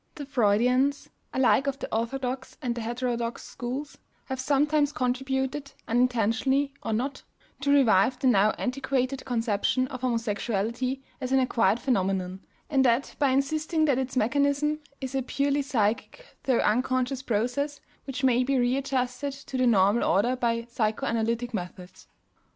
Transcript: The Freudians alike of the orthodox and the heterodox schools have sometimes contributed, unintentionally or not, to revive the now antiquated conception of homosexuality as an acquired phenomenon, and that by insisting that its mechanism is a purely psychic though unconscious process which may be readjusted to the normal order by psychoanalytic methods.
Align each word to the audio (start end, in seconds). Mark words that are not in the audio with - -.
The 0.15 0.25
Freudians 0.25 1.11
alike 1.31 1.67
of 1.67 1.77
the 1.77 1.95
orthodox 1.95 2.57
and 2.59 2.73
the 2.73 2.81
heterodox 2.81 3.43
schools 3.43 3.99
have 4.25 4.39
sometimes 4.39 4.91
contributed, 4.91 5.73
unintentionally 5.87 6.73
or 6.81 6.91
not, 6.91 7.21
to 7.59 7.69
revive 7.69 8.17
the 8.17 8.25
now 8.25 8.49
antiquated 8.57 9.23
conception 9.25 9.87
of 9.89 10.01
homosexuality 10.01 11.01
as 11.21 11.31
an 11.31 11.37
acquired 11.37 11.79
phenomenon, 11.79 12.39
and 12.67 12.83
that 12.83 13.15
by 13.19 13.29
insisting 13.29 13.85
that 13.85 13.99
its 13.99 14.17
mechanism 14.17 14.79
is 15.01 15.13
a 15.13 15.21
purely 15.21 15.61
psychic 15.61 16.35
though 16.45 16.57
unconscious 16.61 17.21
process 17.21 17.79
which 18.05 18.23
may 18.23 18.43
be 18.43 18.57
readjusted 18.57 19.33
to 19.33 19.55
the 19.55 19.67
normal 19.67 20.03
order 20.03 20.35
by 20.35 20.65
psychoanalytic 20.67 21.53
methods. 21.53 22.07